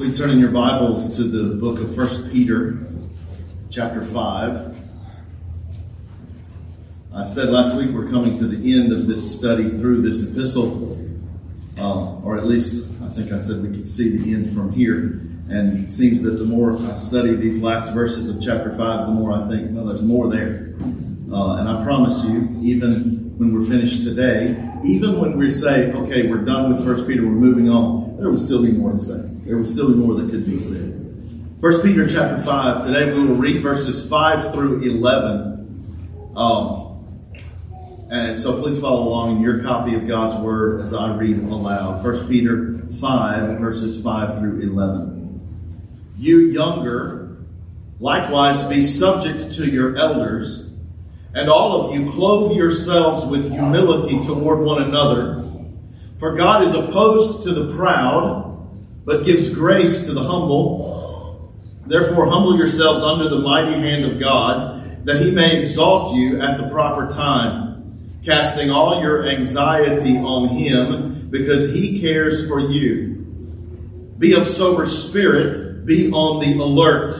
[0.00, 2.78] Please turn in your Bibles to the book of 1 Peter,
[3.68, 4.74] chapter 5.
[7.14, 10.98] I said last week we're coming to the end of this study through this epistle,
[11.76, 15.20] uh, or at least I think I said we could see the end from here.
[15.50, 19.12] And it seems that the more I study these last verses of chapter 5, the
[19.12, 20.76] more I think, well, there's more there.
[21.30, 26.26] Uh, and I promise you, even when we're finished today, even when we say, okay,
[26.26, 29.29] we're done with 1 Peter, we're moving on, there will still be more to say
[29.50, 30.96] there would still be more that could be said.
[31.60, 32.86] First Peter chapter 5.
[32.86, 36.32] Today we will read verses 5 through 11.
[36.36, 37.34] Um,
[38.12, 42.00] and so please follow along in your copy of God's Word as I read aloud.
[42.00, 46.14] First Peter 5, verses 5 through 11.
[46.16, 47.38] You younger,
[47.98, 50.70] likewise be subject to your elders,
[51.34, 55.44] and all of you clothe yourselves with humility toward one another.
[56.18, 58.49] For God is opposed to the proud
[59.10, 61.52] but gives grace to the humble.
[61.84, 66.58] Therefore, humble yourselves under the mighty hand of God, that he may exalt you at
[66.58, 73.16] the proper time, casting all your anxiety on him, because he cares for you.
[74.16, 77.12] Be of sober spirit, be on the alert.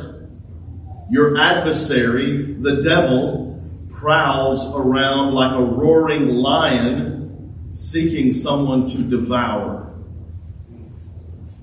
[1.10, 9.89] Your adversary, the devil, prowls around like a roaring lion, seeking someone to devour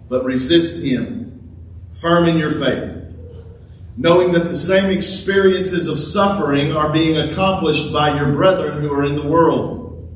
[0.09, 1.58] but resist him,
[1.91, 3.03] firm in your faith,
[3.97, 9.03] knowing that the same experiences of suffering are being accomplished by your brethren who are
[9.03, 10.08] in the world.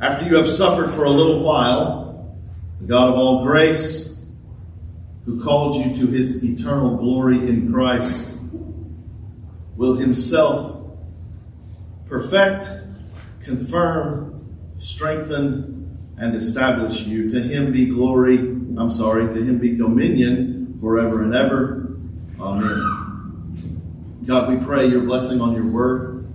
[0.00, 2.36] After you have suffered for a little while,
[2.80, 4.16] the God of all grace,
[5.24, 8.38] who called you to his eternal glory in Christ,
[9.76, 10.80] will himself
[12.08, 12.68] perfect,
[13.42, 17.28] confirm, strengthen, and establish you.
[17.30, 18.38] To him be glory
[18.80, 21.96] I'm sorry, to him be dominion forever and ever.
[22.40, 24.22] Amen.
[24.24, 26.32] God, we pray your blessing on your word.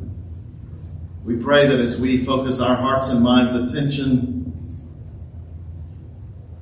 [1.24, 4.44] We pray that as we focus our hearts and minds' attention,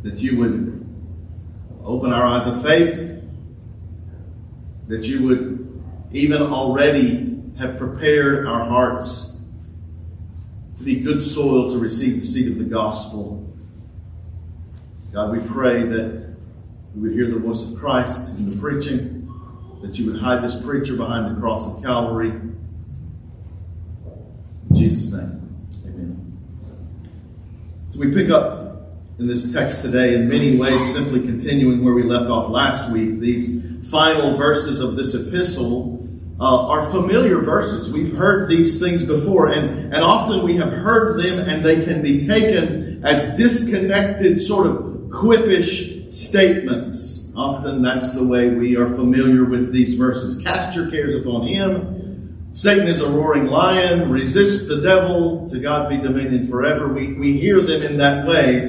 [0.03, 0.77] that you would
[1.83, 3.23] open our eyes of faith,
[4.87, 5.81] that you would
[6.11, 9.37] even already have prepared our hearts
[10.77, 13.50] to be good soil to receive the seed of the gospel.
[15.13, 16.35] God, we pray that
[16.95, 19.27] we would hear the voice of Christ in the preaching,
[19.81, 22.29] that you would hide this preacher behind the cross of Calvary.
[22.29, 22.55] In
[24.73, 26.39] Jesus' name, amen.
[27.89, 28.87] So we pick up
[29.19, 33.19] in this text today in many ways, simply continuing where we left off last week.
[33.19, 36.07] These final verses of this epistle
[36.39, 37.91] uh, are familiar verses.
[37.91, 42.01] We've heard these things before, and, and often we have heard them and they can
[42.01, 47.31] be taken as disconnected sort of quippish statements.
[47.35, 50.41] Often that's the way we are familiar with these verses.
[50.43, 52.49] Cast your cares upon him.
[52.53, 54.09] Satan is a roaring lion.
[54.09, 55.49] Resist the devil.
[55.49, 56.89] To God be dominion forever.
[56.89, 58.59] We, we hear them in that way.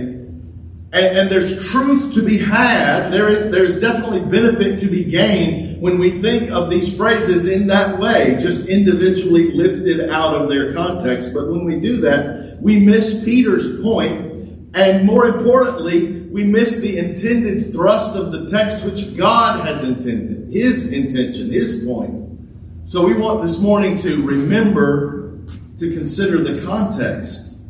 [0.95, 3.09] And, and, there's truth to be had.
[3.09, 7.49] There is, there is definitely benefit to be gained when we think of these phrases
[7.49, 11.33] in that way, just individually lifted out of their context.
[11.33, 16.97] But when we do that, we miss Peter's point, and more importantly, we miss the
[16.97, 22.41] intended thrust of the text which God has intended, His intention, His point.
[22.87, 25.41] So we want this morning to remember
[25.79, 27.63] to consider the context.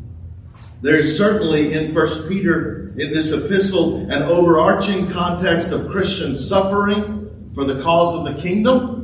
[0.80, 7.50] There is certainly in 1 Peter, in this epistle, an overarching context of Christian suffering
[7.56, 9.00] for the cause of the kingdom.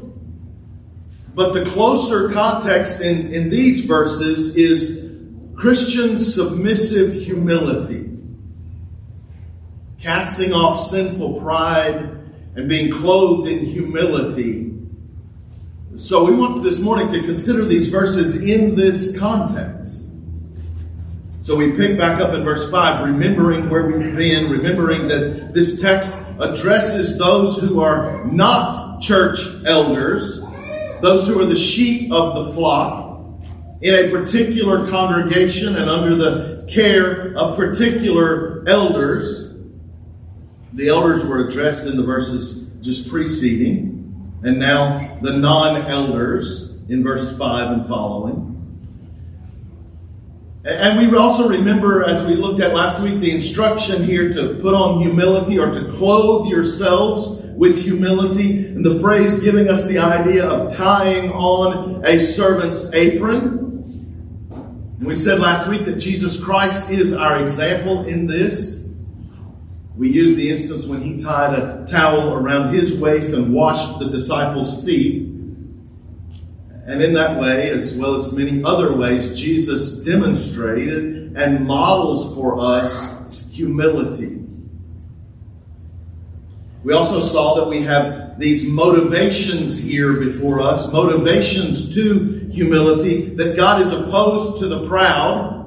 [1.35, 5.19] But the closer context in, in these verses is
[5.57, 8.08] Christian submissive humility
[10.01, 11.97] casting off sinful pride
[12.55, 14.73] and being clothed in humility.
[15.95, 20.13] So we want this morning to consider these verses in this context.
[21.41, 25.81] So we pick back up in verse 5, remembering where we've been, remembering that this
[25.81, 30.45] text addresses those who are not church elders,
[31.01, 33.09] those who are the sheep of the flock,
[33.81, 39.55] in a particular congregation and under the care of particular elders.
[40.73, 47.03] The elders were addressed in the verses just preceding, and now the non elders in
[47.03, 48.49] verse 5 and following.
[50.65, 54.75] And we also remember, as we looked at last week, the instruction here to put
[54.75, 60.47] on humility or to clothe yourselves with humility, and the phrase giving us the idea
[60.47, 63.59] of tying on a servant's apron.
[64.99, 68.78] And we said last week that Jesus Christ is our example in this.
[69.99, 74.09] We use the instance when he tied a towel around his waist and washed the
[74.09, 75.25] disciples' feet.
[76.87, 82.61] And in that way, as well as many other ways, Jesus demonstrated and models for
[82.61, 84.45] us humility.
[86.85, 93.57] We also saw that we have these motivations here before us, motivations to humility, that
[93.57, 95.58] God is opposed to the proud.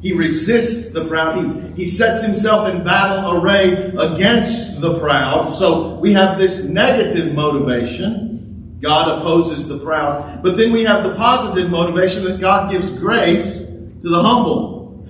[0.00, 1.36] He resists the proud.
[1.36, 5.50] He, he sets himself in battle array against the proud.
[5.50, 8.78] So we have this negative motivation.
[8.80, 10.42] God opposes the proud.
[10.42, 15.04] But then we have the positive motivation that God gives grace to the humble.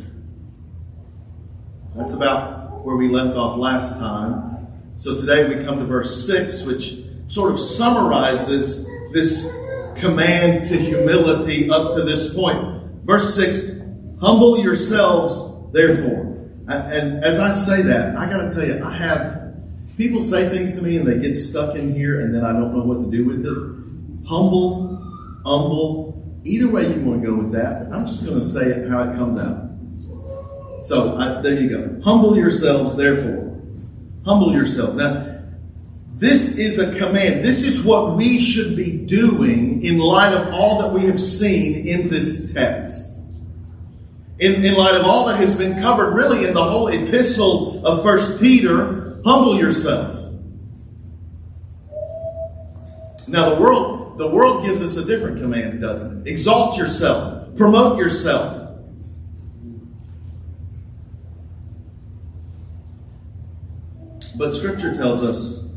[1.95, 4.67] That's about where we left off last time.
[4.97, 9.57] So today we come to verse 6, which sort of summarizes this
[9.95, 12.83] command to humility up to this point.
[13.05, 13.80] Verse 6
[14.21, 16.49] Humble yourselves, therefore.
[16.69, 19.55] And as I say that, I got to tell you, I have
[19.97, 22.75] people say things to me and they get stuck in here and then I don't
[22.77, 24.29] know what to do with it.
[24.29, 24.97] Humble,
[25.45, 27.93] humble, either way you want to go with that.
[27.93, 29.69] I'm just going to say it how it comes out.
[30.85, 32.01] So I, there you go.
[32.03, 33.51] Humble yourselves, therefore
[34.25, 34.95] Humble yourself.
[34.95, 35.39] Now,
[36.13, 37.43] this is a command.
[37.43, 41.87] This is what we should be doing in light of all that we have seen
[41.87, 43.10] in this text.
[44.41, 48.03] In, in light of all that has been covered really in the whole epistle of
[48.03, 50.17] First Peter, humble yourself.
[53.29, 56.31] Now the world, the world gives us a different command, doesn't it?
[56.31, 58.57] Exalt yourself, promote yourself.
[64.37, 65.69] But Scripture tells us,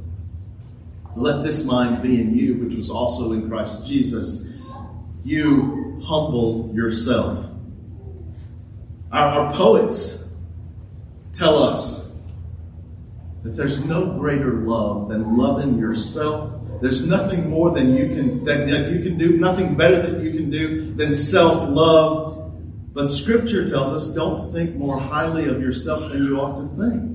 [1.18, 4.48] let this mind be in you, which was also in Christ Jesus.
[5.26, 7.50] You humble yourself.
[9.14, 10.34] Our, our poets
[11.32, 12.20] tell us
[13.44, 16.60] that there's no greater love than loving yourself.
[16.82, 20.32] There's nothing more than you can that, that you can do, nothing better that you
[20.32, 22.32] can do than self-love.
[22.94, 27.14] But Scripture tells us don't think more highly of yourself than you ought to think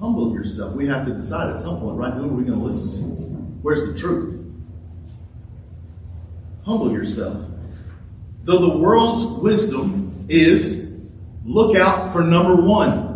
[0.00, 0.74] humble yourself.
[0.74, 2.14] We have to decide at some point, right?
[2.14, 3.00] Who are we going to listen to?
[3.62, 4.50] Where's the truth?
[6.64, 7.44] Humble yourself.
[8.42, 10.96] Though the world's wisdom is
[11.44, 13.10] look out for number one.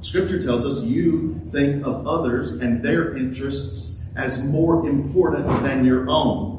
[0.00, 6.08] Scripture tells us you think of others and their interests as more important than your
[6.08, 6.54] own.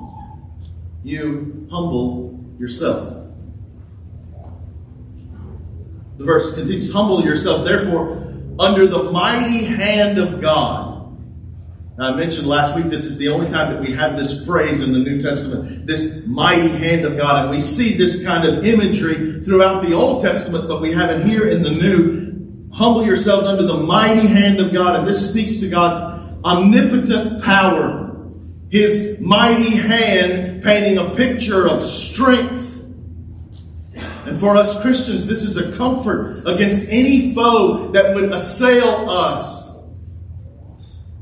[1.03, 3.13] You humble yourself.
[6.17, 10.86] The verse continues Humble yourself, therefore, under the mighty hand of God.
[11.99, 14.93] I mentioned last week this is the only time that we have this phrase in
[14.93, 17.45] the New Testament, this mighty hand of God.
[17.45, 21.25] And we see this kind of imagery throughout the Old Testament, but we have it
[21.25, 22.69] here in the New.
[22.71, 24.95] Humble yourselves under the mighty hand of God.
[24.95, 26.01] And this speaks to God's
[26.45, 28.27] omnipotent power.
[28.69, 32.77] His mighty hand painting a picture of strength
[34.27, 39.66] and for us Christians, this is a comfort against any foe that would assail us.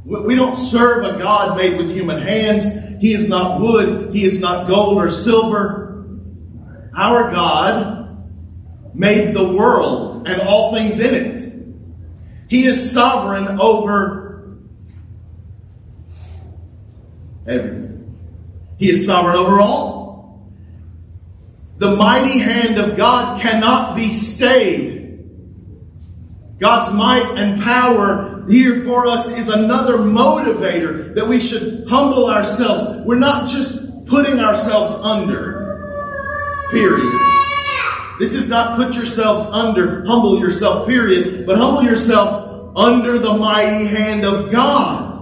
[0.05, 2.99] We don't serve a God made with human hands.
[2.99, 4.13] He is not wood.
[4.13, 6.05] He is not gold or silver.
[6.95, 8.05] Our God
[8.93, 11.45] made the world and all things in it.
[12.49, 14.55] He is sovereign over
[17.47, 18.15] everything.
[18.77, 20.51] He is sovereign over all.
[21.77, 24.95] The mighty hand of God cannot be stayed.
[26.59, 33.05] God's might and power here for us is another motivator that we should humble ourselves.
[33.05, 37.21] We're not just putting ourselves under, period.
[38.19, 43.85] This is not put yourselves under, humble yourself, period, but humble yourself under the mighty
[43.85, 45.13] hand of God.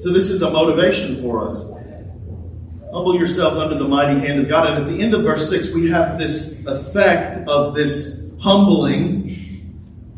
[0.00, 1.64] So, this is a motivation for us.
[2.92, 4.72] Humble yourselves under the mighty hand of God.
[4.72, 9.47] And at the end of verse 6, we have this effect of this humbling.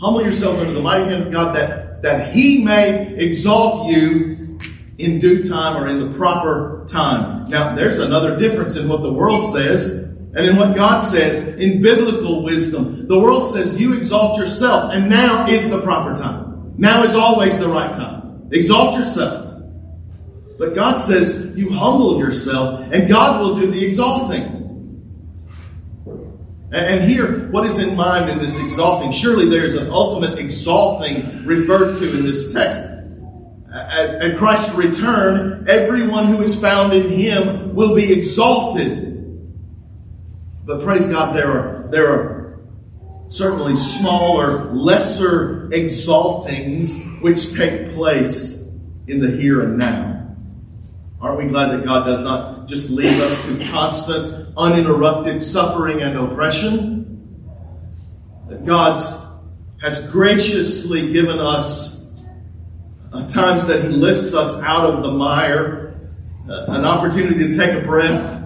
[0.00, 4.59] Humble yourselves under the mighty hand of God that, that He may exalt you
[4.99, 7.49] in due time or in the proper time.
[7.49, 11.83] Now, there's another difference in what the world says and in what God says in
[11.83, 13.09] biblical wisdom.
[13.09, 16.75] The world says you exalt yourself, and now is the proper time.
[16.78, 18.49] Now is always the right time.
[18.52, 19.50] Exalt yourself.
[20.59, 24.59] But God says you humble yourself and God will do the exalting.
[26.72, 29.10] And here, what is in mind in this exalting?
[29.10, 32.80] Surely there's an ultimate exalting referred to in this text.
[33.72, 39.08] At, Christ's return, everyone who is found in him will be exalted.
[40.64, 42.60] But praise God, there are, there are
[43.28, 48.68] certainly smaller, lesser exaltings which take place
[49.06, 50.36] in the here and now.
[51.20, 56.19] Aren't we glad that God does not just leave us to constant, uninterrupted suffering and
[56.19, 57.00] oppression?
[58.49, 59.00] That God
[59.80, 62.11] has graciously given us
[63.12, 65.99] uh, times that He lifts us out of the mire,
[66.49, 68.38] uh, an opportunity to take a breath.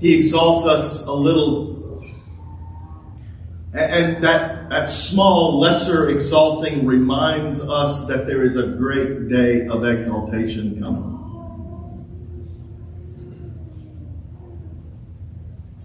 [0.00, 2.02] He exalts us a little.
[3.72, 9.84] And that, that small, lesser exalting reminds us that there is a great day of
[9.84, 11.15] exaltation coming.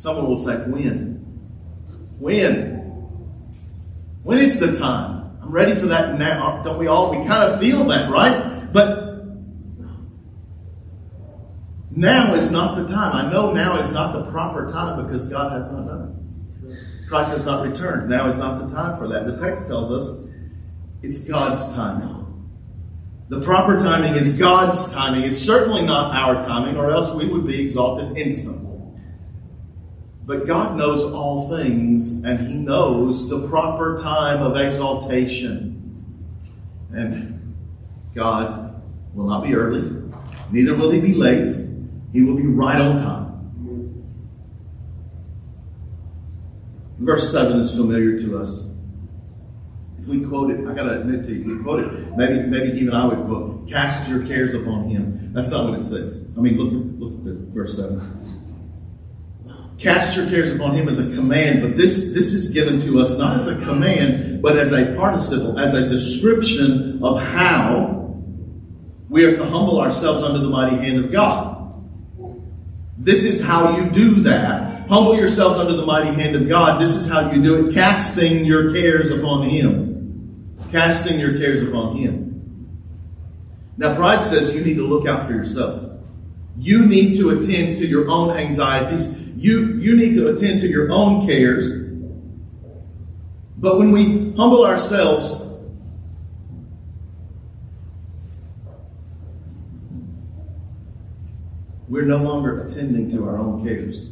[0.01, 1.13] Someone will say, When?
[2.17, 2.79] When?
[4.23, 5.37] When is the time?
[5.43, 6.63] I'm ready for that now.
[6.63, 7.11] Don't we all?
[7.11, 8.67] We kind of feel that, right?
[8.73, 9.27] But
[11.91, 13.13] now is not the time.
[13.13, 16.25] I know now is not the proper time because God has not done
[16.63, 17.07] it.
[17.07, 18.09] Christ has not returned.
[18.09, 19.27] Now is not the time for that.
[19.27, 20.27] The text tells us
[21.03, 22.49] it's God's timing.
[23.29, 25.29] The proper timing is God's timing.
[25.29, 28.70] It's certainly not our timing, or else we would be exalted instantly.
[30.31, 36.05] But God knows all things, and He knows the proper time of exaltation.
[36.93, 37.53] And
[38.15, 38.81] God
[39.13, 39.91] will not be early,
[40.49, 41.53] neither will He be late.
[42.13, 43.27] He will be right on time.
[46.99, 48.71] Verse 7 is familiar to us.
[49.99, 52.79] If we quote it, I gotta admit to you, if we quote it, maybe maybe
[52.79, 55.33] even I would quote, cast your cares upon him.
[55.33, 56.25] That's not what it says.
[56.37, 58.40] I mean, look at look at the verse 7.
[59.81, 63.17] Cast your cares upon him as a command, but this, this is given to us
[63.17, 68.15] not as a command, but as a participle, as a description of how
[69.09, 71.73] we are to humble ourselves under the mighty hand of God.
[72.99, 74.87] This is how you do that.
[74.87, 76.79] Humble yourselves under the mighty hand of God.
[76.79, 80.57] This is how you do it, casting your cares upon Him.
[80.71, 82.69] Casting your cares upon Him.
[83.77, 85.89] Now, pride says you need to look out for yourself.
[86.59, 89.20] You need to attend to your own anxieties.
[89.41, 91.73] You, you need to attend to your own cares.
[93.57, 95.57] But when we humble ourselves,
[101.87, 104.11] we're no longer attending to our own cares.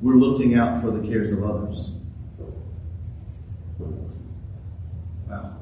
[0.00, 1.90] We're looking out for the cares of others.
[5.28, 5.56] Wow.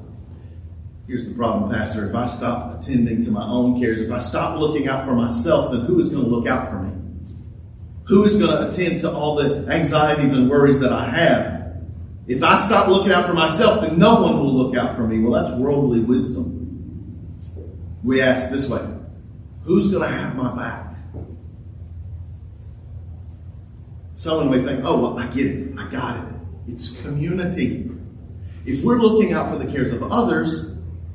[1.07, 2.07] Here's the problem, Pastor.
[2.07, 5.71] If I stop attending to my own cares, if I stop looking out for myself,
[5.71, 6.98] then who is going to look out for me?
[8.09, 11.59] Who is going to attend to all the anxieties and worries that I have?
[12.27, 15.19] If I stop looking out for myself, then no one will look out for me.
[15.19, 16.57] Well, that's worldly wisdom.
[18.03, 18.81] We ask this way
[19.63, 20.95] Who's going to have my back?
[24.15, 25.79] Someone may think, oh, well, I get it.
[25.79, 26.33] I got it.
[26.67, 27.89] It's community.
[28.65, 30.68] If we're looking out for the cares of others,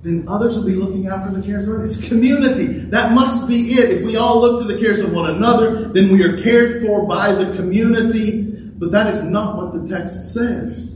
[0.04, 1.98] then others will be looking out for the cares of others.
[1.98, 2.66] It's community.
[2.66, 3.88] That must be it.
[3.88, 7.06] If we all look to the cares of one another, then we are cared for
[7.06, 8.42] by the community.
[8.42, 10.94] But that is not what the text says.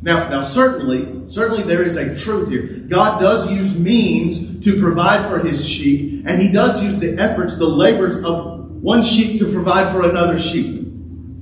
[0.00, 2.66] Now, now certainly, certainly there is a truth here.
[2.88, 7.56] God does use means to provide for his sheep, and he does use the efforts,
[7.56, 10.86] the labors of one sheep to provide for another sheep.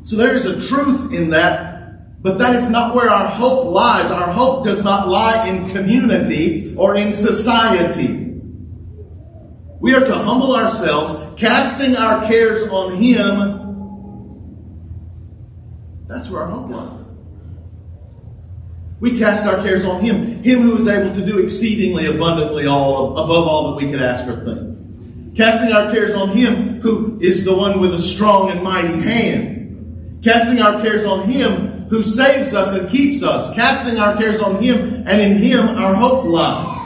[0.05, 1.72] So there is a truth in that
[2.23, 4.11] but that is not where our hope lies.
[4.13, 8.41] Our hope does not lie in community or in society.
[9.81, 13.59] We are to humble ourselves, casting our cares on Him.
[16.07, 17.09] That's where our hope lies.
[19.01, 23.19] We cast our cares on Him, Him who is able to do exceedingly abundantly all
[23.19, 25.37] above all that we could ask or think.
[25.37, 30.21] Casting our cares on Him who is the one with a strong and mighty hand.
[30.23, 34.63] Casting our cares on Him who saves us and keeps us, casting our cares on
[34.63, 36.79] Him, and in Him our hope lies.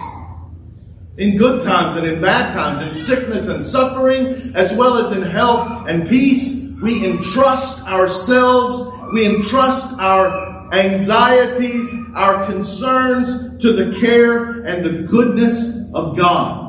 [1.16, 5.22] In good times and in bad times, in sickness and suffering, as well as in
[5.22, 8.82] health and peace, we entrust ourselves,
[9.12, 16.65] we entrust our anxieties, our concerns to the care and the goodness of God.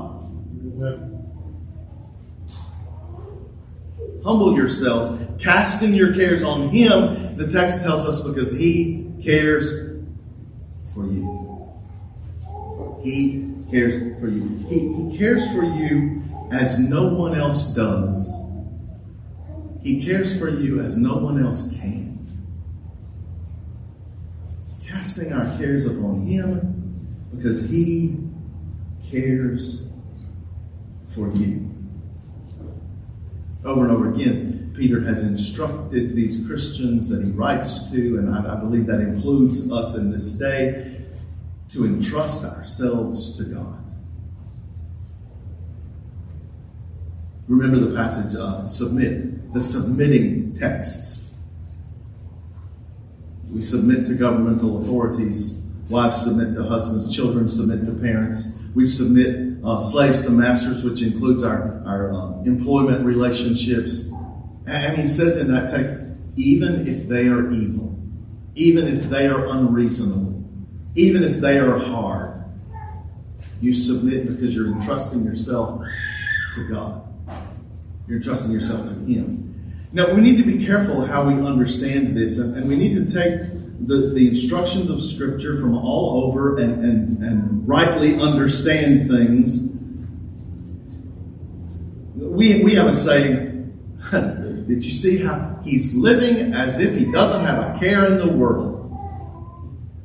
[4.27, 9.71] Humble yourselves, casting your cares on Him, the text tells us because He cares
[10.93, 11.71] for you.
[13.01, 14.65] He cares for you.
[14.67, 18.35] He, he cares for you as no one else does.
[19.81, 22.19] He cares for you as no one else can.
[24.85, 28.17] Casting our cares upon Him because He
[29.09, 29.87] cares
[31.15, 31.76] for you.
[33.67, 38.53] Over and over again, Peter has instructed these Christians that he writes to, and I,
[38.53, 41.03] I believe that includes us in this day,
[41.71, 43.83] to entrust ourselves to God.
[47.49, 51.33] Remember the passage, uh, submit, the submitting texts.
[53.51, 55.61] We submit to governmental authorities.
[55.89, 57.13] Wives submit to husbands.
[57.13, 58.56] Children submit to parents.
[58.75, 64.11] We submit uh, slaves to masters, which includes our, our uh, employment relationships.
[64.65, 66.03] And he says in that text,
[66.35, 67.97] even if they are evil,
[68.55, 70.43] even if they are unreasonable,
[70.95, 72.43] even if they are hard,
[73.61, 75.81] you submit because you're entrusting yourself
[76.55, 77.03] to God.
[78.07, 79.43] You're entrusting yourself to Him.
[79.91, 83.05] Now, we need to be careful how we understand this, and, and we need to
[83.05, 89.69] take the, the instructions of Scripture from all over and, and, and rightly understand things.
[92.15, 93.77] We, we have a saying,
[94.11, 98.27] did you see how he's living as if he doesn't have a care in the
[98.27, 98.73] world?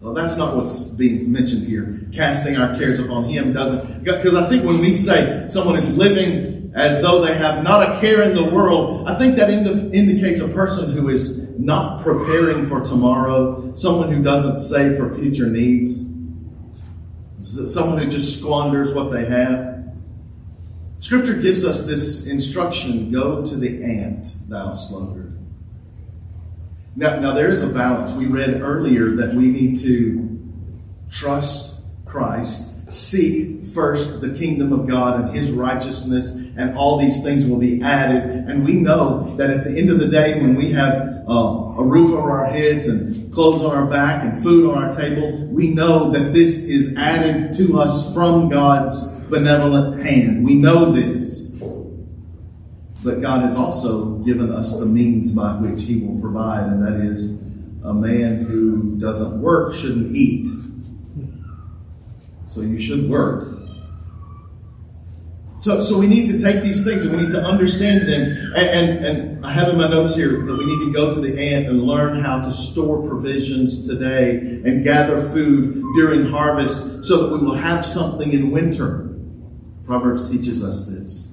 [0.01, 2.01] Well, that's not what's being mentioned here.
[2.13, 6.62] Casting our cares upon him doesn't, because I think when we say someone is living
[6.75, 10.41] as though they have not a care in the world, I think that ind- indicates
[10.41, 16.07] a person who is not preparing for tomorrow, someone who doesn't save for future needs,
[17.41, 19.85] someone who just squanders what they have.
[20.99, 25.37] Scripture gives us this instruction go to the ant, thou sluggard.
[26.95, 28.13] Now, now, there is a balance.
[28.13, 30.39] We read earlier that we need to
[31.11, 37.47] trust Christ seek first the kingdom of God and his righteousness, and all these things
[37.47, 38.31] will be added.
[38.49, 41.85] And we know that at the end of the day, when we have uh, a
[41.85, 45.71] roof over our heads and clothes on our back and food on our table, we
[45.71, 50.45] know that this is added to us from God's benevolent hand.
[50.45, 51.51] We know this.
[53.05, 57.01] But God has also given us the means by which He will provide, and that
[57.05, 57.43] is
[57.83, 60.47] a man who doesn't work shouldn't eat.
[62.53, 63.49] So you should work.
[65.59, 68.23] So, so we need to take these things and we need to understand them.
[68.55, 71.19] And, and, and I have in my notes here that we need to go to
[71.19, 74.37] the ant and learn how to store provisions today
[74.67, 79.17] and gather food during harvest so that we will have something in winter.
[79.87, 81.32] Proverbs teaches us this.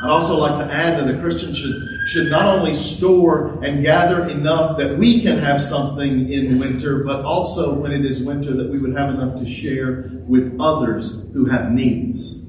[0.00, 4.28] I'd also like to add that a Christian should, should not only store and gather
[4.28, 8.70] enough that we can have something in winter, but also when it is winter that
[8.70, 12.48] we would have enough to share with others who have needs.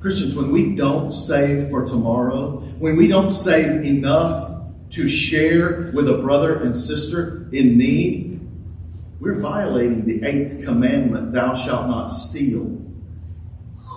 [0.00, 4.54] Christians, when we don't save for tomorrow, when we don't save enough
[4.90, 8.40] to share with a brother and sister in need,
[9.18, 12.87] we're violating the eighth commandment, thou shalt not steal.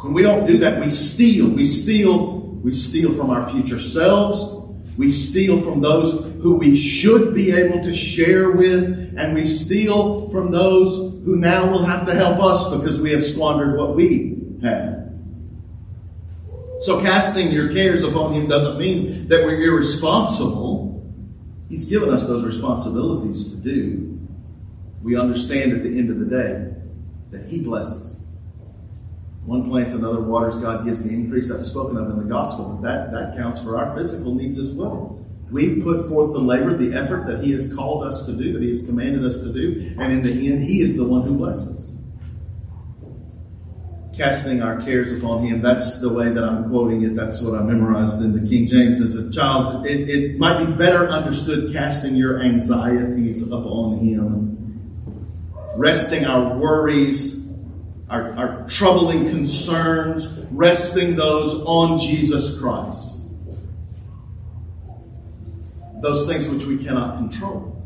[0.01, 1.47] When we don't do that, we steal.
[1.49, 2.39] We steal.
[2.41, 4.57] We steal from our future selves.
[4.97, 10.29] We steal from those who we should be able to share with, and we steal
[10.29, 14.37] from those who now will have to help us because we have squandered what we
[14.61, 15.01] had.
[16.81, 21.03] So casting your cares upon him doesn't mean that we're irresponsible.
[21.69, 24.19] He's given us those responsibilities to do.
[25.03, 26.73] We understand at the end of the day
[27.29, 28.20] that he blesses.
[29.45, 31.49] One plants, another waters, God gives the increase.
[31.49, 34.71] That's spoken of in the gospel, but that, that counts for our physical needs as
[34.71, 35.17] well.
[35.49, 38.61] We put forth the labor, the effort that He has called us to do, that
[38.61, 41.35] He has commanded us to do, and in the end, He is the one who
[41.35, 41.99] blesses.
[44.15, 47.15] Casting our cares upon Him, that's the way that I'm quoting it.
[47.15, 49.87] That's what I memorized in the King James as a child.
[49.87, 57.40] It, it might be better understood casting your anxieties upon Him, resting our worries
[58.11, 63.27] our, our troubling concerns, resting those on Jesus Christ.
[66.01, 67.81] Those things which we cannot control.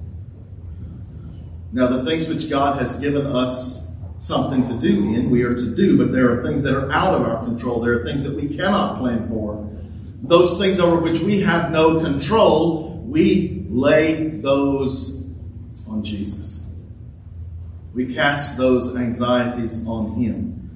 [1.72, 5.76] Now, the things which God has given us something to do in, we are to
[5.76, 7.80] do, but there are things that are out of our control.
[7.82, 9.70] There are things that we cannot plan for.
[10.24, 15.24] Those things over which we have no control, we lay those
[15.88, 16.55] on Jesus.
[17.96, 20.70] We cast those anxieties on Him.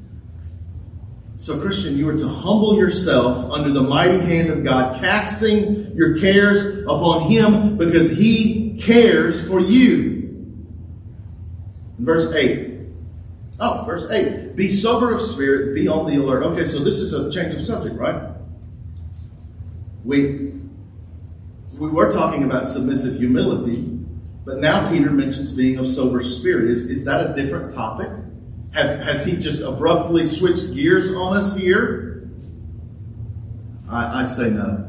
[1.36, 6.18] So, Christian, you are to humble yourself under the mighty hand of God, casting your
[6.18, 10.66] cares upon Him because He cares for you.
[11.98, 12.80] Verse 8.
[13.60, 14.56] Oh, verse 8.
[14.56, 16.44] Be sober of spirit, be on the alert.
[16.44, 18.32] Okay, so this is a change of subject, right?
[20.06, 20.54] We,
[21.78, 23.99] we were talking about submissive humility.
[24.50, 26.72] But now Peter mentions being of sober spirit.
[26.72, 28.10] Is, is that a different topic?
[28.72, 32.28] Have, has he just abruptly switched gears on us here?
[33.88, 34.88] I, I say no.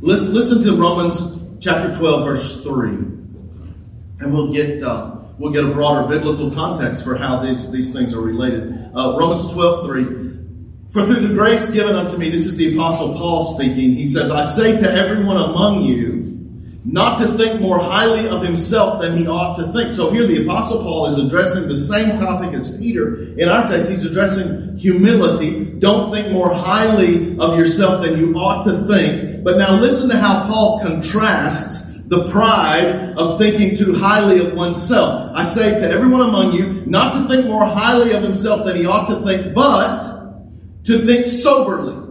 [0.00, 2.88] Listen, listen to Romans chapter 12, verse 3.
[2.90, 8.12] And we'll get, uh, we'll get a broader biblical context for how these, these things
[8.12, 8.90] are related.
[8.96, 10.04] Uh, Romans 12, 3.
[10.90, 14.32] For through the grace given unto me, this is the Apostle Paul speaking, he says,
[14.32, 16.27] I say to everyone among you,
[16.90, 19.92] not to think more highly of himself than he ought to think.
[19.92, 23.16] So here the Apostle Paul is addressing the same topic as Peter.
[23.38, 25.66] In our text, he's addressing humility.
[25.66, 29.44] Don't think more highly of yourself than you ought to think.
[29.44, 35.30] But now listen to how Paul contrasts the pride of thinking too highly of oneself.
[35.34, 38.86] I say to everyone among you, not to think more highly of himself than he
[38.86, 40.38] ought to think, but
[40.84, 42.07] to think soberly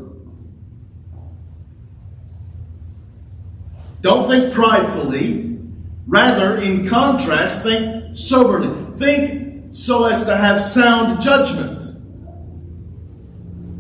[4.01, 5.59] Don't think pridefully.
[6.05, 8.69] Rather, in contrast, think soberly.
[8.97, 11.83] Think so as to have sound judgment.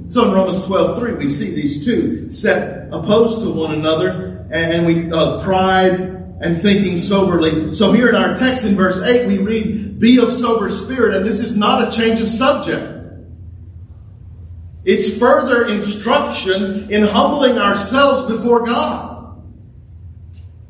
[0.09, 4.85] So in Romans 12, 3, we see these two set opposed to one another, and
[4.85, 5.99] we uh, pride
[6.39, 7.73] and thinking soberly.
[7.73, 11.25] So here in our text in verse 8, we read, Be of sober spirit, and
[11.25, 12.93] this is not a change of subject.
[14.85, 19.06] It's further instruction in humbling ourselves before God.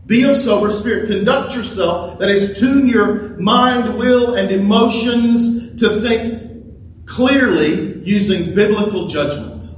[0.07, 1.09] Be of sober spirit.
[1.09, 9.07] Conduct yourself, that is, tune your mind, will, and emotions to think clearly using biblical
[9.07, 9.69] judgment.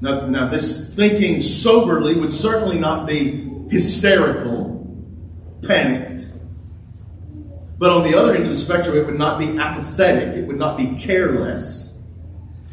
[0.00, 4.88] Now, now, this thinking soberly would certainly not be hysterical,
[5.66, 6.26] panicked.
[7.78, 10.58] But on the other end of the spectrum, it would not be apathetic, it would
[10.58, 12.02] not be careless.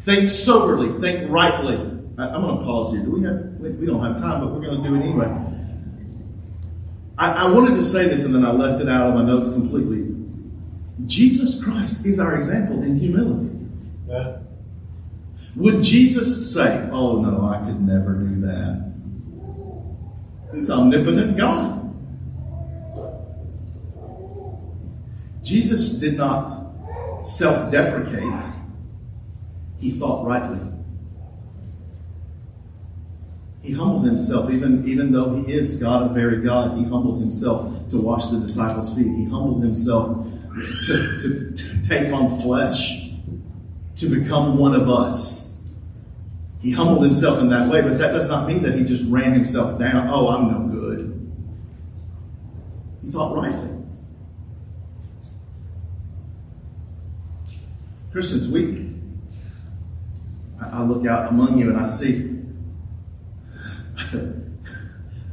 [0.00, 1.97] Think soberly, think rightly.
[2.18, 3.04] I, am going to pause here.
[3.04, 3.44] Do we have?
[3.60, 5.26] We don't have time, but we're going to do it anyway.
[7.16, 9.48] I, I wanted to say this, and then I left it out of my notes
[9.50, 10.14] completely.
[11.06, 13.56] Jesus Christ is our example in humility.
[14.08, 14.38] Yeah.
[15.54, 18.92] Would Jesus say, "Oh no, I could never do that"?
[20.52, 21.76] It's omnipotent God.
[25.42, 26.58] Jesus did not
[27.22, 28.42] self deprecate,
[29.78, 30.77] he thought rightly.
[33.68, 37.90] He humbled himself, even, even though he is God of very God, he humbled himself
[37.90, 39.14] to wash the disciples' feet.
[39.14, 40.26] He humbled himself
[40.86, 43.10] to, to, to take on flesh,
[43.96, 45.62] to become one of us.
[46.62, 49.34] He humbled himself in that way, but that does not mean that he just ran
[49.34, 50.08] himself down.
[50.10, 51.30] Oh, I'm no good.
[53.02, 53.68] He thought rightly.
[58.12, 58.94] Christians, we,
[60.58, 62.37] I look out among you and I see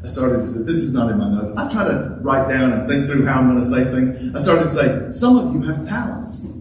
[0.06, 1.56] I started to say, this is not in my notes.
[1.58, 4.36] I try to write down and think through how I'm going to say things.
[4.36, 6.52] I started to say, some of you have talents.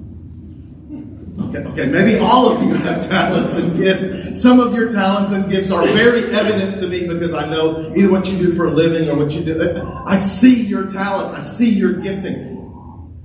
[1.41, 4.41] Okay, okay, maybe all of you have talents and gifts.
[4.41, 8.11] Some of your talents and gifts are very evident to me because I know either
[8.11, 9.61] what you do for a living or what you do.
[9.61, 11.33] Uh, I see your talents.
[11.33, 12.55] I see your gifting.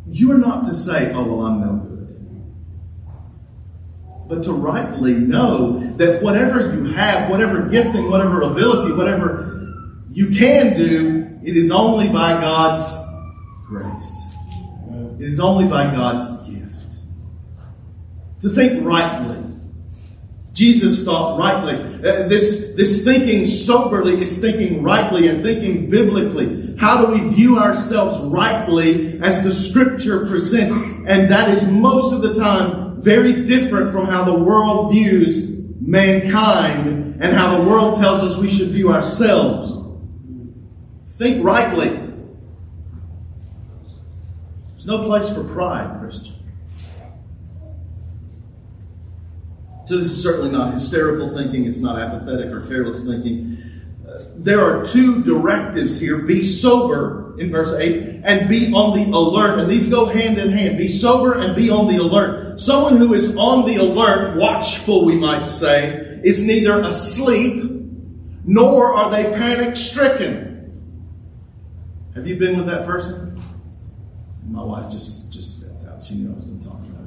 [0.06, 1.79] You are not to say, oh, well, I'm no
[4.30, 9.74] but to rightly know that whatever you have, whatever gifting, whatever ability, whatever
[10.12, 12.96] you can do, it is only by God's
[13.66, 14.26] grace.
[15.18, 17.00] It is only by God's gift.
[18.42, 19.44] To think rightly.
[20.54, 21.76] Jesus thought rightly.
[21.76, 26.76] Uh, this, this thinking soberly is thinking rightly and thinking biblically.
[26.78, 30.78] How do we view ourselves rightly as the scripture presents?
[31.08, 37.18] And that is most of the time very different from how the world views mankind
[37.22, 39.78] and how the world tells us we should view ourselves.
[41.12, 41.90] Think rightly.
[44.70, 46.36] There's no place for pride, Christian.
[49.86, 53.58] So, this is certainly not hysterical thinking, it's not apathetic or careless thinking.
[54.08, 59.10] Uh, there are two directives here be sober in verse 8, and be on the
[59.12, 59.60] alert.
[59.60, 60.78] And these go hand in hand.
[60.78, 62.60] Be sober and be on the alert.
[62.60, 67.64] Someone who is on the alert, watchful, we might say, is neither asleep
[68.44, 70.50] nor are they panic stricken.
[72.16, 73.40] Have you been with that person?
[74.46, 76.04] My wife just, just stepped out.
[76.04, 76.98] She knew I was going to talk about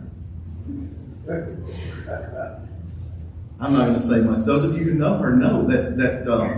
[1.27, 2.63] her.
[3.61, 4.45] I'm not going to say much.
[4.45, 6.49] Those of you who know her know that, that uh,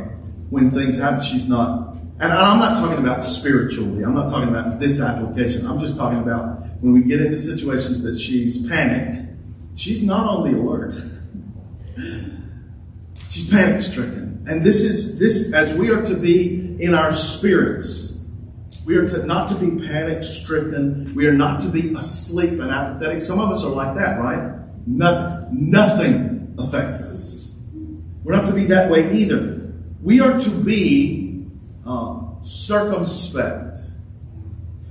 [0.50, 4.04] when things happen, she's not and I'm not talking about spiritually.
[4.04, 5.66] I'm not talking about this application.
[5.66, 9.16] I'm just talking about when we get into situations that she's panicked,
[9.74, 10.94] she's not on the alert.
[13.28, 14.44] She's panic stricken.
[14.48, 18.24] And this is this as we are to be in our spirits.
[18.86, 21.14] We are to not to be panic stricken.
[21.14, 23.22] We are not to be asleep and apathetic.
[23.22, 24.60] Some of us are like that, right?
[24.86, 27.54] Nothing, nothing affects us.
[28.22, 29.72] We're not to be that way either.
[30.02, 31.23] We are to be
[31.86, 33.78] um, circumspect.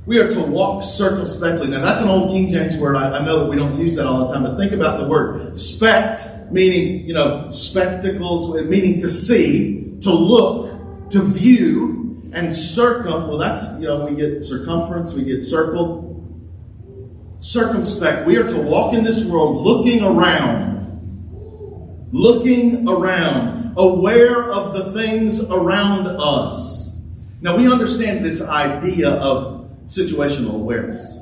[0.05, 1.67] We are to walk circumspectly.
[1.67, 2.95] Now, that's an old King James word.
[2.95, 5.07] I, I, know that we don't use that all the time, but think about the
[5.07, 13.29] word spect, meaning, you know, spectacles, meaning to see, to look, to view, and circum.
[13.29, 16.01] Well, that's, you know, we get circumference, we get circle.
[17.39, 18.25] Circumspect.
[18.25, 25.49] We are to walk in this world looking around, looking around, aware of the things
[25.49, 26.82] around us.
[27.43, 31.19] Now, we understand this idea of situational awareness.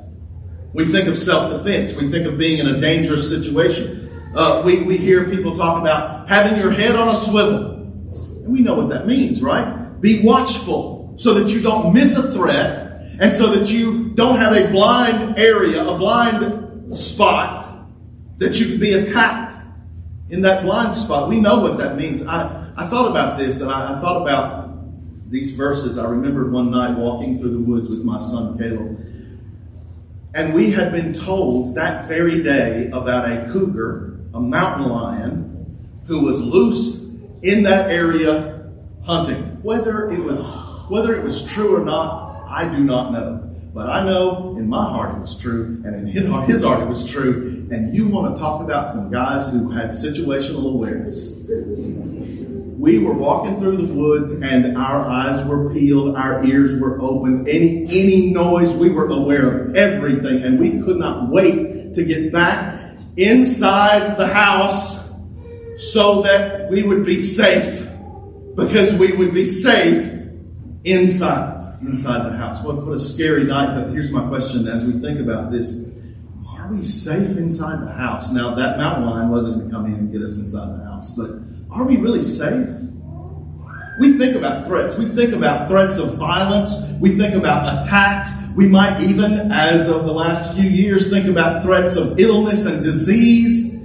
[0.72, 1.96] We think of self defense.
[1.96, 4.08] We think of being in a dangerous situation.
[4.32, 7.72] Uh, we, we hear people talk about having your head on a swivel.
[7.72, 10.00] And we know what that means, right?
[10.00, 12.78] Be watchful so that you don't miss a threat
[13.18, 17.68] and so that you don't have a blind area, a blind spot
[18.38, 19.56] that you could be attacked
[20.30, 21.28] in that blind spot.
[21.28, 22.24] We know what that means.
[22.24, 24.62] I, I thought about this and I, I thought about
[25.32, 29.00] these verses, I remembered one night walking through the woods with my son Caleb.
[30.34, 36.20] And we had been told that very day about a cougar, a mountain lion, who
[36.20, 38.70] was loose in that area
[39.04, 39.42] hunting.
[39.62, 40.54] Whether it was
[40.88, 43.48] whether it was true or not, I do not know.
[43.72, 46.82] But I know in my heart it was true, and in his heart, his heart
[46.82, 47.66] it was true.
[47.70, 51.32] And you want to talk about some guys who had situational awareness
[52.82, 57.46] we were walking through the woods and our eyes were peeled, our ears were open.
[57.46, 62.32] Any, any noise, we were aware of everything and we could not wait to get
[62.32, 65.12] back inside the house
[65.76, 67.88] so that we would be safe
[68.56, 70.20] because we would be safe
[70.82, 72.64] inside, inside the house.
[72.64, 75.86] What, what a scary night, but here's my question as we think about this.
[76.62, 78.30] Are we safe inside the house?
[78.30, 81.10] Now, that mountain lion wasn't going to come in and get us inside the house,
[81.10, 81.30] but
[81.72, 82.68] are we really safe?
[83.98, 84.96] We think about threats.
[84.96, 86.76] We think about threats of violence.
[87.00, 88.30] We think about attacks.
[88.54, 92.84] We might even, as of the last few years, think about threats of illness and
[92.84, 93.84] disease.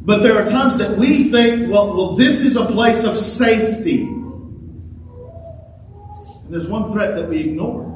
[0.00, 4.04] But there are times that we think, well, well this is a place of safety.
[4.04, 4.40] And
[6.48, 7.95] there's one threat that we ignore.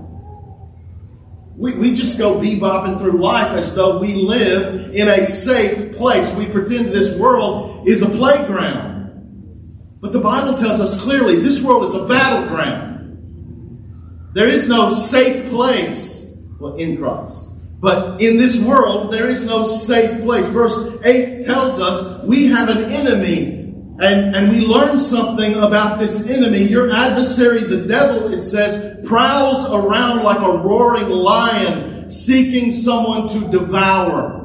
[1.61, 6.35] We, we just go bebopping through life as though we live in a safe place.
[6.35, 9.99] We pretend this world is a playground.
[10.01, 14.31] But the Bible tells us clearly this world is a battleground.
[14.33, 17.53] There is no safe place well, in Christ.
[17.79, 20.49] But in this world, there is no safe place.
[20.49, 23.60] Verse 8 tells us we have an enemy
[24.01, 26.63] and, and we learn something about this enemy.
[26.63, 33.51] Your adversary, the devil, it says, prowls around like a roaring lion, seeking someone to
[33.51, 34.39] devour.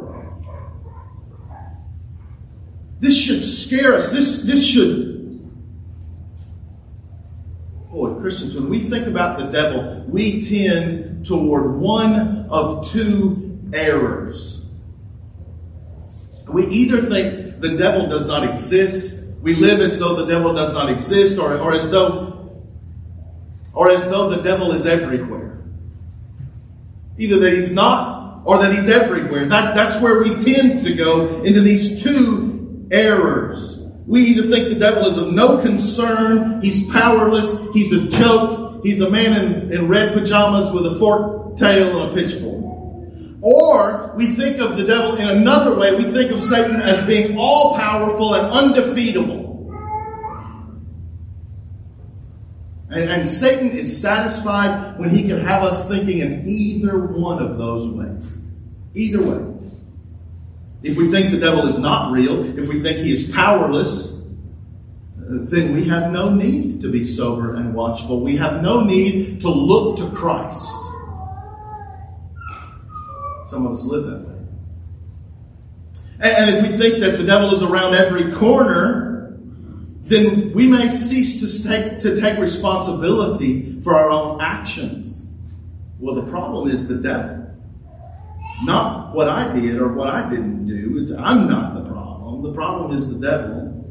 [2.99, 4.09] This should scare us.
[4.09, 5.15] This, this should.
[7.91, 14.65] Boy, Christians, when we think about the devil, we tend toward one of two errors.
[16.45, 20.73] We either think the devil does not exist we live as though the devil does
[20.73, 22.49] not exist or, or as though
[23.75, 25.63] or as though the devil is everywhere.
[27.19, 29.45] Either that he's not or that he's everywhere.
[29.45, 33.83] That, that's where we tend to go into these two errors.
[34.07, 39.01] We either think the devil is of no concern, he's powerless, he's a joke, he's
[39.01, 42.64] a man in, in red pajamas with a forked tail and a pitchfork.
[43.45, 45.93] Or we think of the devil in another way.
[45.93, 49.71] We think of Satan as being all powerful and undefeatable.
[52.89, 57.59] And, and, Satan is satisfied when he can have us thinking in either one of
[57.59, 58.39] those ways.
[58.95, 59.53] Either way.
[60.81, 65.43] If we think the devil is not real, if we think he is powerless, uh,
[65.43, 68.21] then we have no need to be sober and watchful.
[68.21, 70.94] We have no need to look to Christ.
[73.55, 74.35] Some of us live that way.
[76.19, 79.37] And if we think that the devil is around every corner,
[80.01, 85.25] then we may cease to take, to take responsibility for our own actions.
[85.99, 87.49] Well, the problem is the devil.
[88.63, 90.97] Not what I did or what I didn't do.
[90.97, 92.43] It's, I'm not the problem.
[92.43, 93.89] The problem is the devil.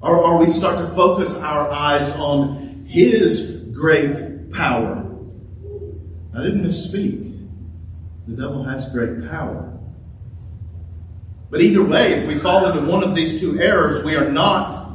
[0.00, 5.04] Or, or we start to focus our eyes on his great power.
[6.34, 7.27] I didn't misspeak.
[8.28, 9.72] The devil has great power.
[11.50, 14.86] But either way, if we fall into one of these two errors, we are not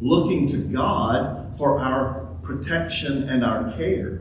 [0.00, 4.20] looking to God for our protection and our care.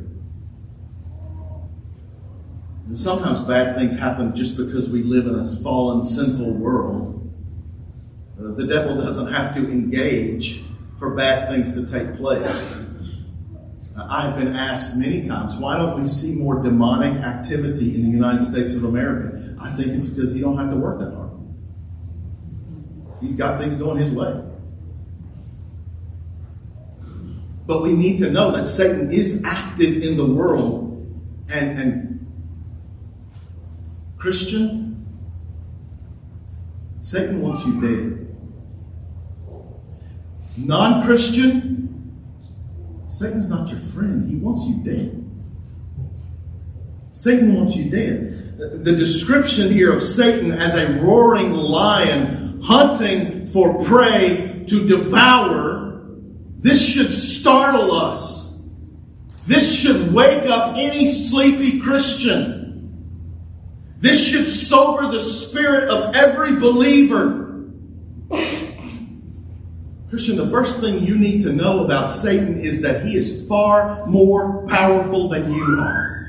[2.87, 7.31] And sometimes bad things happen just because we live in a fallen, sinful world.
[8.39, 10.63] Uh, the devil doesn't have to engage
[10.97, 12.83] for bad things to take place.
[14.09, 18.09] I have been asked many times, why don't we see more demonic activity in the
[18.09, 19.55] United States of America?
[19.59, 21.31] I think it's because he don't have to work that hard.
[23.21, 24.41] He's got things going his way.
[27.65, 30.89] But we need to know that Satan is active in the world.
[31.53, 32.31] And, and
[34.17, 35.05] Christian,
[36.99, 38.27] Satan wants you dead.
[40.57, 41.80] Non Christian,
[43.11, 44.29] Satan's not your friend.
[44.29, 45.17] He wants you dead.
[47.13, 48.57] Satan wants you dead.
[48.57, 55.81] The description here of Satan as a roaring lion hunting for prey to devour
[56.61, 58.61] this should startle us.
[59.47, 62.61] This should wake up any sleepy Christian.
[63.97, 67.65] This should sober the spirit of every believer.
[70.11, 74.05] Christian, the first thing you need to know about Satan is that he is far
[74.07, 76.27] more powerful than you are.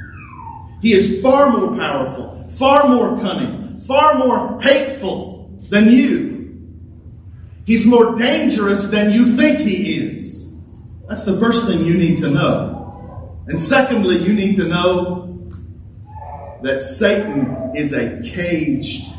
[0.81, 6.63] He is far more powerful, far more cunning, far more hateful than you.
[7.67, 10.55] He's more dangerous than you think he is.
[11.09, 13.43] That's the first thing you need to know.
[13.49, 15.51] And secondly, you need to know
[16.63, 19.13] that Satan is a caged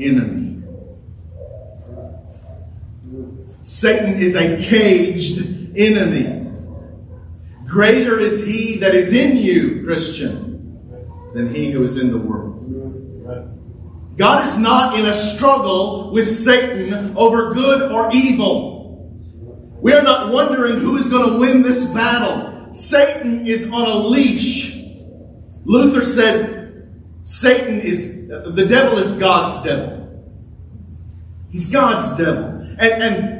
[0.00, 0.59] enemy.
[3.62, 6.48] Satan is a caged enemy.
[7.66, 10.78] Greater is he that is in you, Christian,
[11.34, 12.56] than he who is in the world.
[14.16, 19.08] God is not in a struggle with Satan over good or evil.
[19.80, 22.74] We are not wondering who is going to win this battle.
[22.74, 24.76] Satan is on a leash.
[25.64, 26.90] Luther said,
[27.22, 30.00] Satan is, the devil is God's devil.
[31.50, 32.60] He's God's devil.
[32.78, 33.39] And, and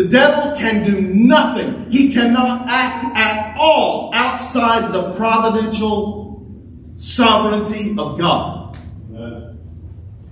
[0.00, 1.90] the devil can do nothing.
[1.90, 6.42] He cannot act at all outside the providential
[6.96, 8.78] sovereignty of God.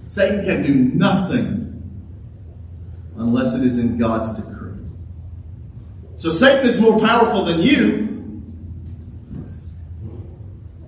[0.07, 1.83] Satan can do nothing
[3.17, 4.73] unless it is in God's decree.
[6.15, 8.07] So Satan is more powerful than you,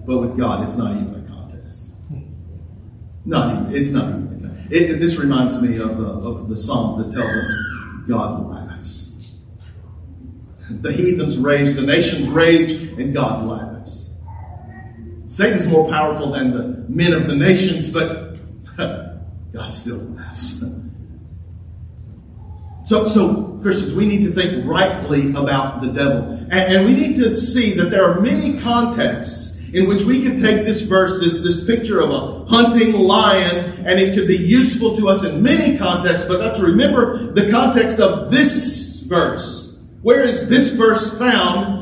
[0.07, 1.93] but with God, it's not even a contest.
[3.27, 3.75] Not even.
[3.75, 4.57] It's not even.
[4.71, 7.55] a It, this reminds me of, uh, of the psalm that tells us
[8.09, 8.60] God laughs.
[10.71, 14.15] The heathens rage, the nations rage, and God laughs.
[15.27, 18.39] Satan's more powerful than the men of the nations, but
[18.77, 20.65] God still laughs.
[22.85, 26.23] So, so Christians, we need to think rightly about the devil.
[26.23, 30.37] And, and, we need to see that there are many contexts in which we can
[30.37, 34.97] take this verse, this, this picture of a hunting lion, and it could be useful
[34.97, 39.70] to us in many contexts, but let's remember the context of this verse.
[40.03, 41.81] Where is this verse found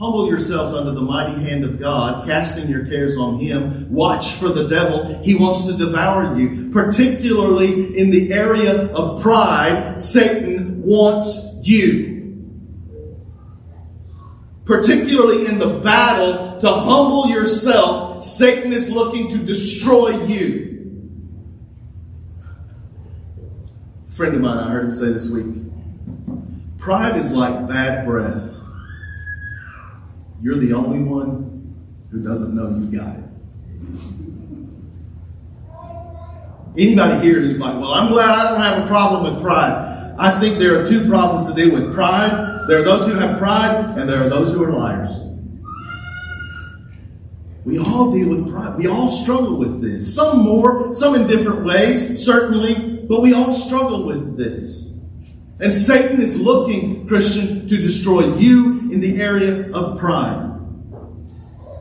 [0.00, 3.92] Humble yourselves under the mighty hand of God, casting your cares on Him.
[3.92, 5.22] Watch for the devil.
[5.22, 6.70] He wants to devour you.
[6.70, 12.56] Particularly in the area of pride, Satan wants you.
[14.64, 21.10] Particularly in the battle to humble yourself, Satan is looking to destroy you.
[24.08, 25.69] A friend of mine, I heard him say this week,
[26.80, 28.56] pride is like bad breath.
[30.42, 31.76] You're the only one
[32.10, 33.24] who doesn't know you got it.
[36.78, 40.14] Anybody here who's like, well, I'm glad I don't have a problem with pride.
[40.18, 42.66] I think there are two problems to deal with pride.
[42.68, 45.10] There are those who have pride, and there are those who are liars.
[47.64, 48.76] We all deal with pride.
[48.78, 50.14] We all struggle with this.
[50.14, 54.89] Some more, some in different ways, certainly, but we all struggle with this.
[55.60, 60.46] And Satan is looking, Christian, to destroy you in the area of pride.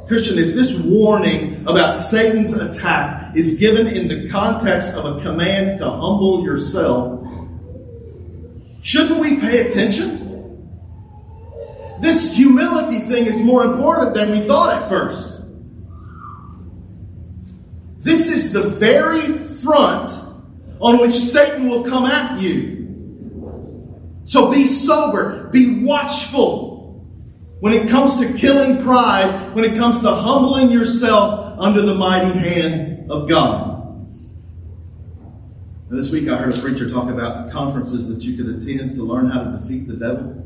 [0.07, 5.77] Christian, if this warning about Satan's attack is given in the context of a command
[5.79, 7.25] to humble yourself,
[8.81, 10.17] shouldn't we pay attention?
[12.01, 15.41] This humility thing is more important than we thought at first.
[17.97, 20.11] This is the very front
[20.79, 22.78] on which Satan will come at you.
[24.29, 27.03] So be sober, be watchful
[27.61, 32.37] when it comes to killing pride, when it comes to humbling yourself under the mighty
[32.37, 34.07] hand of God.
[35.89, 39.03] Now, this week I heard a preacher talk about conferences that you could attend to
[39.03, 40.45] learn how to defeat the devil.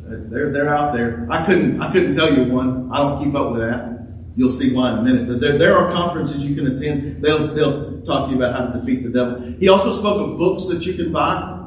[0.00, 1.26] They're, they're out there.
[1.30, 2.90] I couldn't, I couldn't tell you one.
[2.90, 4.00] I don't keep up with that.
[4.34, 5.28] You'll see why in a minute.
[5.28, 7.22] But there, there are conferences you can attend.
[7.22, 9.42] They'll, they'll talk to you about how to defeat the devil.
[9.60, 11.58] He also spoke of books that you can buy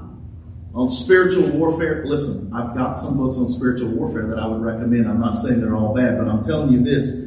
[0.76, 2.06] on spiritual warfare.
[2.06, 5.08] Listen, I've got some books on spiritual warfare that I would recommend.
[5.08, 7.24] I'm not saying they're all bad, but I'm telling you this.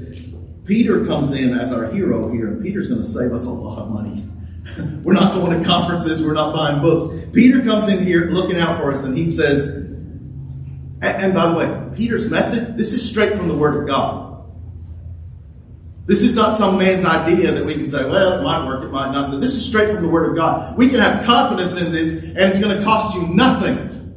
[0.67, 3.79] Peter comes in as our hero here, and Peter's going to save us a lot
[3.79, 4.29] of money.
[5.03, 7.07] we're not going to conferences, we're not buying books.
[7.33, 11.57] Peter comes in here looking out for us, and he says, and, and by the
[11.57, 14.28] way, Peter's method, this is straight from the Word of God.
[16.09, 18.91] This is not some man's idea that we can say, well, it might work, it
[18.91, 19.31] might not.
[19.31, 20.77] But this is straight from the Word of God.
[20.79, 24.15] We can have confidence in this, and it's going to cost you nothing.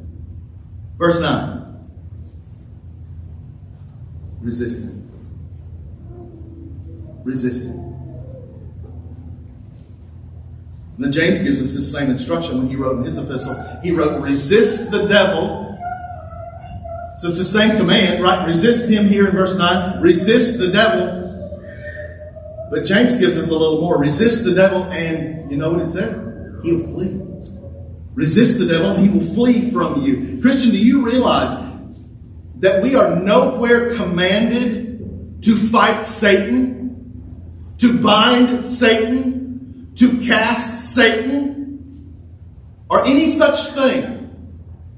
[0.96, 1.88] Verse 9.
[4.40, 5.10] Resist him.
[7.24, 7.78] Resist him.
[10.96, 13.54] And James gives us this same instruction when he wrote in his epistle.
[13.82, 15.78] He wrote, resist the devil.
[17.18, 18.46] So it's the same command, right?
[18.46, 20.00] Resist him here in verse 9.
[20.00, 21.21] Resist the devil
[22.72, 23.98] but James gives us a little more.
[23.98, 26.16] Resist the devil, and you know what it says?
[26.62, 27.20] He'll flee.
[28.14, 30.40] Resist the devil, and he will flee from you.
[30.40, 31.50] Christian, do you realize
[32.60, 42.16] that we are nowhere commanded to fight Satan, to bind Satan, to cast Satan,
[42.88, 44.30] or any such thing?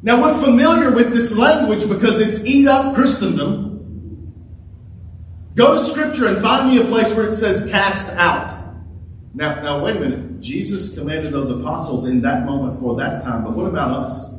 [0.00, 3.73] Now, we're familiar with this language because it's eat up Christendom.
[5.54, 8.58] Go to Scripture and find me a place where it says cast out.
[9.34, 10.40] Now, now wait a minute.
[10.40, 14.32] Jesus commanded those apostles in that moment for that time, but what about us?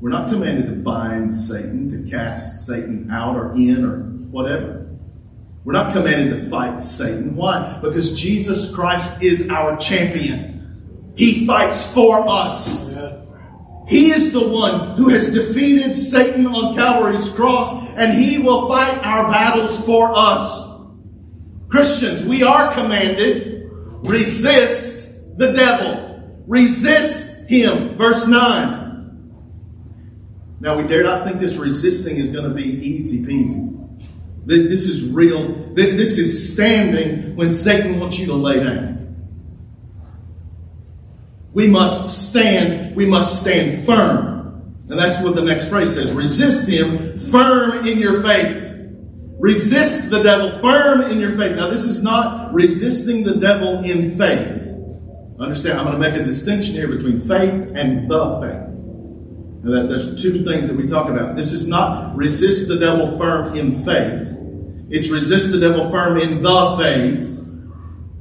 [0.00, 4.86] We're not commanded to bind Satan, to cast Satan out or in or whatever.
[5.64, 7.34] We're not commanded to fight Satan.
[7.34, 7.78] Why?
[7.82, 11.12] Because Jesus Christ is our champion.
[11.16, 12.94] He fights for us.
[13.86, 18.98] He is the one who has defeated Satan on Calvary's cross, and he will fight
[19.04, 20.66] our battles for us.
[21.68, 23.56] Christians, we are commanded
[24.02, 26.42] resist the devil.
[26.46, 27.96] Resist him.
[27.96, 28.84] Verse 9.
[30.60, 33.72] Now, we dare not think this resisting is going to be easy peasy.
[34.46, 35.74] This is real.
[35.74, 38.95] This is standing when Satan wants you to lay down.
[41.56, 44.76] We must stand, we must stand firm.
[44.90, 46.12] And that's what the next phrase says.
[46.12, 48.62] Resist him firm in your faith.
[49.38, 51.56] Resist the devil firm in your faith.
[51.56, 54.68] Now, this is not resisting the devil in faith.
[55.40, 59.64] Understand, I'm going to make a distinction here between faith and the faith.
[59.64, 61.36] Now, there's two things that we talk about.
[61.36, 64.36] This is not resist the devil firm in faith.
[64.90, 67.35] It's resist the devil firm in the faith.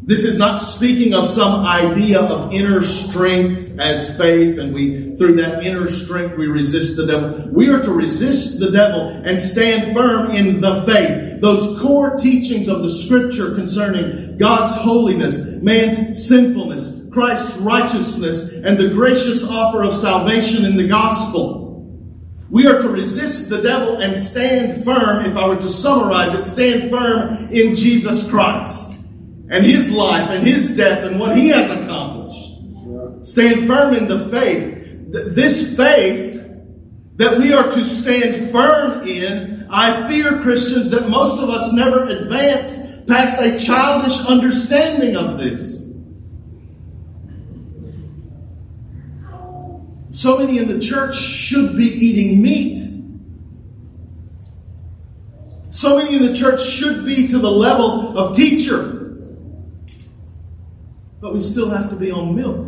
[0.08, 5.38] This is not speaking of some idea of inner strength as faith, and we, through
[5.38, 7.50] that inner strength, we resist the devil.
[7.52, 11.42] We are to resist the devil and stand firm in the faith.
[11.42, 18.90] Those core teachings of the scripture concerning God's holiness, man's sinfulness, Christ's righteousness, and the
[18.90, 21.64] gracious offer of salvation in the gospel.
[22.52, 26.44] We are to resist the devil and stand firm, if I were to summarize it,
[26.44, 28.95] stand firm in Jesus Christ
[29.50, 33.26] and his life and his death and what he has accomplished.
[33.26, 34.74] Stand firm in the faith.
[35.12, 36.36] This faith
[37.16, 42.06] that we are to stand firm in, I fear, Christians, that most of us never
[42.08, 45.84] advance past a childish understanding of this.
[50.12, 52.80] So many in the church should be eating meat.
[55.72, 58.95] So many in the church should be to the level of teacher
[61.26, 62.68] but we still have to be on milk.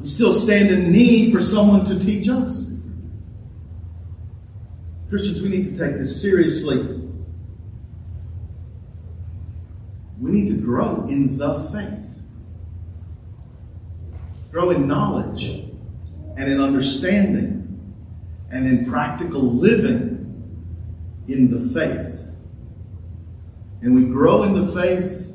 [0.00, 2.66] We still stand in need for someone to teach us.
[5.10, 6.78] Christians, we need to take this seriously.
[10.18, 12.18] We need to grow in the faith,
[14.50, 15.66] grow in knowledge
[16.38, 17.94] and in understanding
[18.50, 20.64] and in practical living
[21.28, 22.28] in the faith.
[23.82, 25.31] And we grow in the faith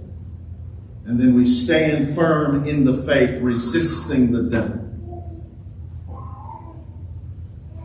[1.08, 4.84] and then we stand firm in the faith, resisting the devil.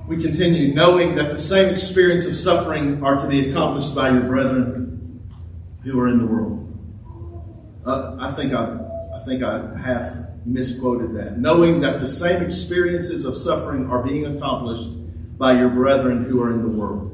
[0.09, 4.23] We continue knowing that the same experience of suffering are to be accomplished by your
[4.23, 5.23] brethren
[5.85, 6.59] who are in the world.
[7.87, 8.81] Uh, I think I,
[9.15, 11.39] I think I half misquoted that.
[11.39, 14.91] Knowing that the same experiences of suffering are being accomplished
[15.39, 17.12] by your brethren who are in the world.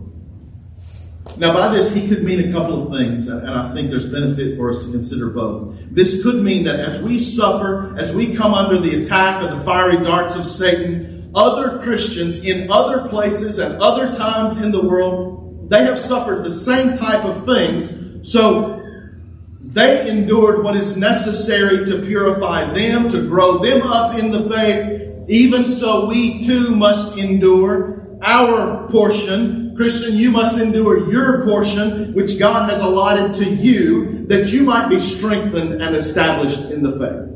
[1.36, 4.56] Now, by this, he could mean a couple of things, and I think there's benefit
[4.56, 5.76] for us to consider both.
[5.90, 9.64] This could mean that as we suffer, as we come under the attack of the
[9.64, 15.68] fiery darts of Satan, other Christians in other places and other times in the world,
[15.70, 18.28] they have suffered the same type of things.
[18.28, 18.82] So,
[19.60, 25.28] they endured what is necessary to purify them, to grow them up in the faith.
[25.28, 29.67] Even so, we too must endure our portion.
[29.78, 34.88] Christian, you must endure your portion, which God has allotted to you, that you might
[34.88, 37.32] be strengthened and established in the faith.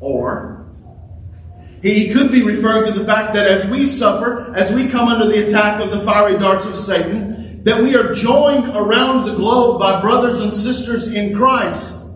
[0.00, 0.66] Or,
[1.82, 5.26] he could be referring to the fact that as we suffer, as we come under
[5.26, 9.80] the attack of the fiery darts of Satan, that we are joined around the globe
[9.80, 12.06] by brothers and sisters in Christ.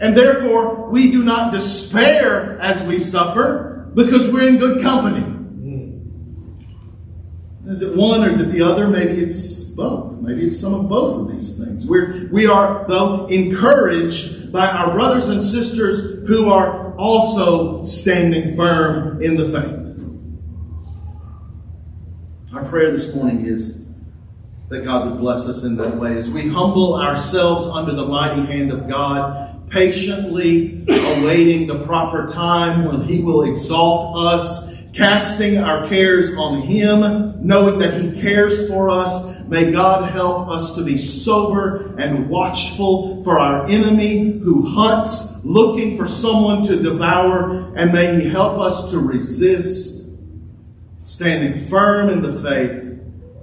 [0.00, 5.39] And therefore, we do not despair as we suffer because we're in good company.
[7.70, 8.88] Is it one or is it the other?
[8.88, 10.20] Maybe it's both.
[10.20, 11.86] Maybe it's some of both of these things.
[11.86, 19.22] We're, we are, though, encouraged by our brothers and sisters who are also standing firm
[19.22, 19.76] in the faith.
[22.52, 23.80] Our prayer this morning is
[24.68, 28.44] that God would bless us in that way as we humble ourselves under the mighty
[28.46, 35.88] hand of God, patiently awaiting the proper time when He will exalt us casting our
[35.88, 39.40] cares on Him, knowing that He cares for us.
[39.44, 45.96] May God help us to be sober and watchful for our enemy who hunts, looking
[45.96, 50.08] for someone to devour, and may He help us to resist,
[51.02, 53.00] standing firm in the faith,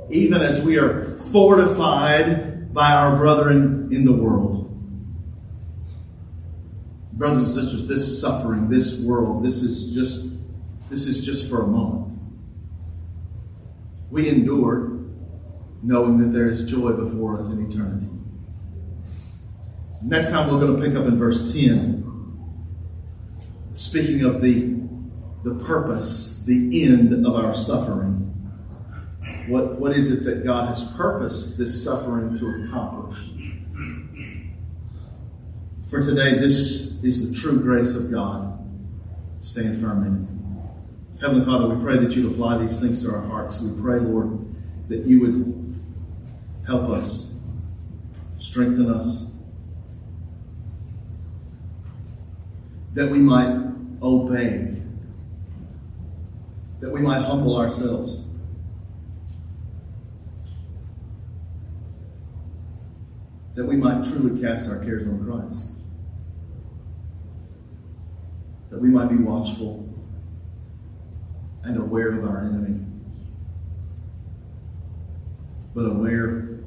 [0.09, 4.65] even as we are fortified by our brethren in the world.
[7.13, 10.36] Brothers and sisters, this suffering, this world, this is just
[10.89, 12.19] this is just for a moment.
[14.09, 14.97] We endure
[15.83, 18.09] knowing that there is joy before us in eternity.
[20.01, 22.03] Next time we're going to pick up in verse 10,
[23.73, 24.79] speaking of the,
[25.43, 28.23] the purpose, the end of our suffering.
[29.47, 33.17] What, what is it that God has purposed this suffering to accomplish?
[35.89, 38.53] For today, this is the true grace of God.
[39.41, 40.36] Stand firm in it.
[41.19, 43.59] Heavenly Father, we pray that you'd apply these things to our hearts.
[43.59, 44.37] We pray, Lord,
[44.87, 45.79] that you would
[46.67, 47.33] help us,
[48.37, 49.31] strengthen us,
[52.93, 53.49] that we might
[54.03, 54.79] obey,
[56.81, 58.23] that we might humble ourselves.
[63.55, 65.71] That we might truly cast our cares on Christ.
[68.69, 69.86] That we might be watchful
[71.63, 72.79] and aware of our enemy,
[75.75, 76.59] but aware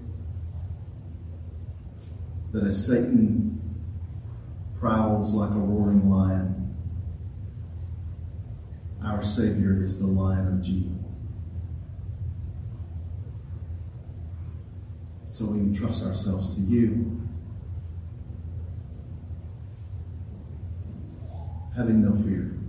[2.52, 3.60] that as Satan
[4.78, 6.74] prowls like a roaring lion,
[9.04, 11.00] our Savior is the Lion of Judah.
[15.30, 17.22] So we entrust ourselves to you,
[21.74, 22.59] having no fear.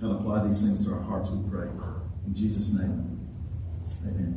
[0.00, 1.68] God, apply these things to our hearts, we pray.
[2.26, 3.28] In Jesus' name,
[4.06, 4.34] amen.